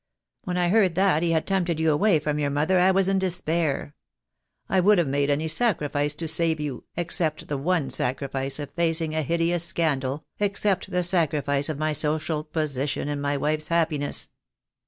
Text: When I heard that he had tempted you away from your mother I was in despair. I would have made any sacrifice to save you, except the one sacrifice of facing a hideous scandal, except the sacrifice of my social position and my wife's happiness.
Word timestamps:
When 0.45 0.57
I 0.57 0.69
heard 0.69 0.95
that 0.95 1.21
he 1.21 1.29
had 1.29 1.45
tempted 1.45 1.79
you 1.79 1.91
away 1.91 2.17
from 2.17 2.39
your 2.39 2.49
mother 2.49 2.79
I 2.79 2.89
was 2.89 3.07
in 3.07 3.19
despair. 3.19 3.93
I 4.67 4.79
would 4.79 4.97
have 4.97 5.07
made 5.07 5.29
any 5.29 5.47
sacrifice 5.47 6.15
to 6.15 6.27
save 6.27 6.59
you, 6.59 6.85
except 6.97 7.47
the 7.47 7.57
one 7.59 7.91
sacrifice 7.91 8.57
of 8.57 8.71
facing 8.71 9.13
a 9.13 9.21
hideous 9.21 9.63
scandal, 9.63 10.25
except 10.39 10.89
the 10.89 11.03
sacrifice 11.03 11.69
of 11.69 11.77
my 11.77 11.93
social 11.93 12.43
position 12.43 13.09
and 13.09 13.21
my 13.21 13.37
wife's 13.37 13.67
happiness. 13.67 14.31